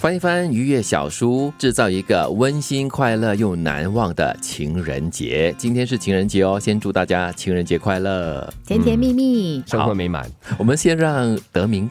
[0.00, 5.54] 翻一翻愉悦小书，制造一个温馨、快乐又难忘的情人节。
[5.58, 10.26] 今天是情人节哦，先祝大家情人节快乐，甜甜蜜蜜，生活美满。
[10.56, 11.90] 我们先让德明。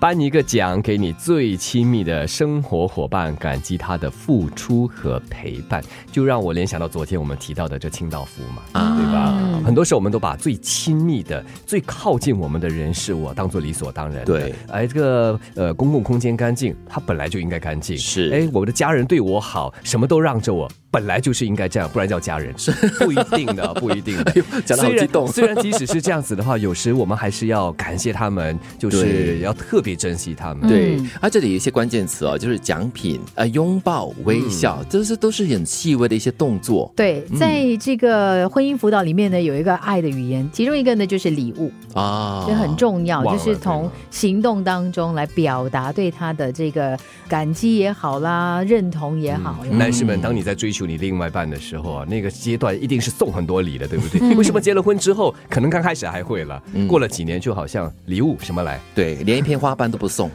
[0.00, 9.60] 颁一个奖给你最亲密的生活伙伴，感激他的付出和陪伴，就让我联想到昨天我们提到的这清道夫嘛，啊，对吧？
[9.62, 14.24] 很多时候我们都把最亲密的、最靠近我们的人事物当做理所当然。
[14.24, 17.98] 对，哎，这个呃，公共空间干净，它本来就应该干净。
[17.98, 20.66] 是，哎，我的家人对我好，什么都让着我。
[20.90, 24.32] 本来就是应该这样，不然叫家人是不一定的，不一定的。
[24.66, 25.26] 讲的好激动。
[25.28, 30.68] 虽然即使是这样子的话，有时我们还是要感谢他们，就是要特别珍惜他们。
[30.68, 36.92] 对，啊，这里有一些关键词哦，就是奖品、呃，拥抱、微笑，这是都是很细微的一些动作。
[36.96, 46.98] 对，在这个婚姻辅导里面呢，有一个爱的语言，其中一个呢就是礼物啊，这很重要，就是从行动当中来表达对他的这个
[47.28, 49.56] 感激也好啦，认同也好。
[49.70, 50.79] 男士们，当你在追求。
[50.80, 54.34] 就你另外一半的时候啊，那个阶段一定是送很多礼的，对不对？
[54.34, 58.80] 为什么结了婚之后，可能刚开始还会了，过了几年就好像礼物什么来？
[58.94, 60.30] 对，连一片花瓣都不送，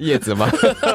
[0.00, 0.48] 叶子吗？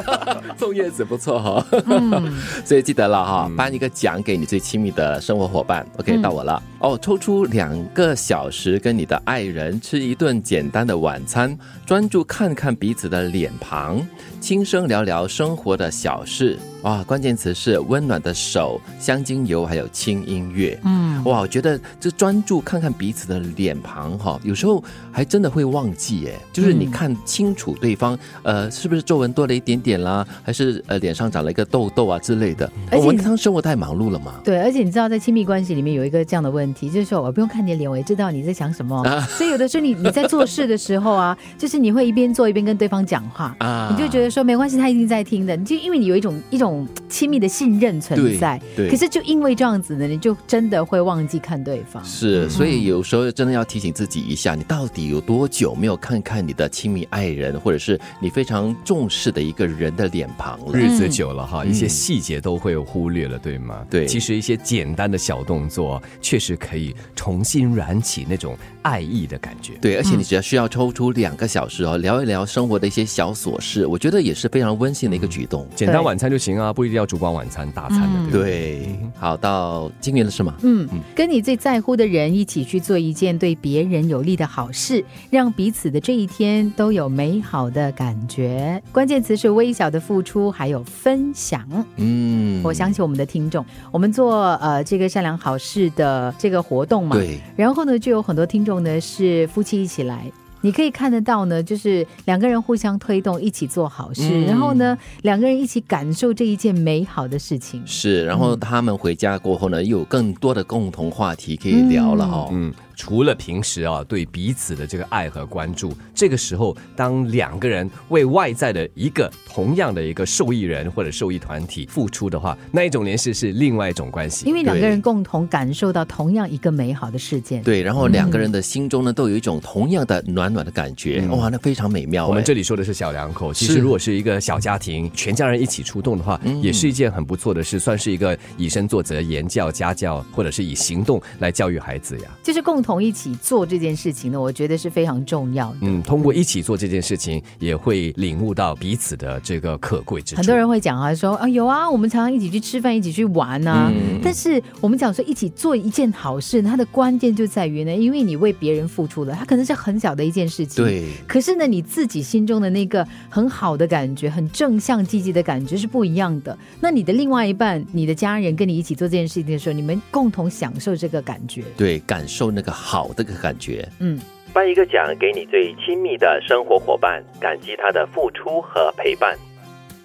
[0.58, 1.66] 送叶子不错哈。
[1.86, 2.32] 嗯，
[2.64, 5.86] 所以记得了哈，颁一个奖给你最亲密的生活伙伴。
[5.98, 14.04] OK，到我了哦，抽出两个小时跟你的爱人吃一顿简单的晚餐，专注看看彼此的脸庞，
[14.40, 16.58] 轻声聊聊生活的小事。
[16.82, 20.78] 哇，关键词是温暖的手、香精油，还有轻音乐。
[20.84, 26.38] 嗯，哇，我觉得这专注看看彼此的脸庞哈，有时候还真的会忘记耶。
[26.52, 32.70] 就是你看清楚对方，呃，是不是皱纹多了一点点啦，还是呃脸上长了一个痘痘啊之类的。
[32.90, 34.34] 而且平常生活太忙碌了嘛。
[34.44, 39.02] 对，而且你知道，在亲密关系里面有一个这样的问题，就是说我不用看你的脸，我也知道你在想什么。
[39.28, 45.56] 所以有的时候你你在做事的时候啊， 就是你会一边做一边跟对方讲话啊，你就觉得说没关系，他一定在听的。
[45.56, 46.86] 你就因为你有一种一种。
[47.08, 52.04] 亲密的信任存在，可是就因为这样子呢，你就真的会忘记看对方。
[52.04, 60.72] 是，所以有时候真的要提醒自己一下，你到底有多久没有看看你的亲密爱人，或者是你非常重视的一个人的脸庞了？
[60.72, 63.84] 日子久了哈，一些细节都会忽略了，对吗？
[63.90, 69.74] 对，其实一些简单的小动作，确实可以重新燃起那种爱意的感觉。
[69.80, 75.64] 对，而且你只要需要抽出两个小时哦，聊一聊生活的一些小琐事，我觉得也是非常温馨的一个举动。
[75.76, 76.96] 简单晚餐就行啊，不一定。
[76.96, 80.54] 要烛光晚餐大餐的，对，好到今年了是吗？
[80.62, 88.75] 嗯，跟你最在乎的人一起去做一件对别人有利的好事，让彼此的这一天都有美好的感觉。
[88.92, 91.66] 关键词是微小的付出，还有分享。
[91.96, 100.30] 嗯，我想起我们的听众，我们做呃这个善良好事的这个活动嘛，对，然后呢就有很多听众呢是夫妻一起来。
[100.62, 107.80] 你可以看得到呢，就是两个人互相推动，一起做好事，然后呢，两个人一起感受这一件美好的事情。
[107.86, 112.48] 是，然后他们回家过后呢，又有更多的共同话题可以聊了哈。
[112.52, 112.72] 嗯。
[112.96, 124.46] 除了平时啊对彼此的这个爱和关注，这个时候当两个人为外在的一个同样的一个受益人或者受益团体付出的话，那一种联系是另外一种关系。
[124.46, 132.26] 因为两个人共同感受到同样一个美好的事件，对，然后两个人的心中呢都有一种同样的暖暖的感觉，哇，那非常美妙。
[132.26, 142.30] 我们这里说的是小两口，其实如果是一个小家庭，全家人一起出动的话，也是一件很不错的事，算是一个以身作则、言教家教，或者是以行动来教育孩子呀。
[142.42, 142.85] 就是共。
[142.86, 145.78] 同一起做这件事情呢，我觉得是非常重要的。
[145.80, 150.36] 嗯，通过一起做这件事情，也会领悟到彼此的这个可贵之处。
[150.36, 153.92] 很多人会讲啊，说啊有啊，我们常常一起去吃饭，一起去玩啊。
[154.22, 160.84] 但是我们讲说一起做一件好事，它的关键就在于呢，因为你为别人付出了，它可能是很小的一件事情。
[160.84, 161.08] 对。
[161.26, 166.56] 可是呢，你自己心中的那个很好的感觉，很正向积极的感觉是不一样的。
[166.80, 171.64] 那你的另外一半，你的家人跟你一起做这件事情的时候，你们共同享受这个感觉。
[171.76, 172.75] 对，感受那个。
[172.76, 174.20] 好的个感觉，嗯，
[174.52, 179.36] 颁一个奖给你最亲密的生活伙伴，感激他的付出和陪伴。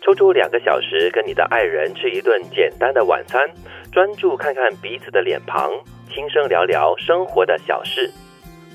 [0.01, 3.47] 抽出两个小时跟你的爱人吃一顿简单的晚餐，
[3.91, 5.69] 专注看看彼此的脸庞，
[6.09, 8.09] 轻声聊聊生活的小事，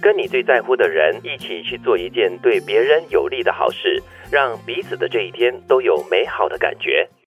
[0.01, 4.01] 跟你最在乎的人一起去做一件对别人有利的好事，
[4.31, 7.09] 让彼此的这一天都有美好的感觉。